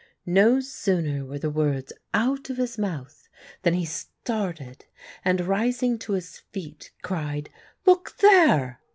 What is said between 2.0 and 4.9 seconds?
out of his mouth than he started,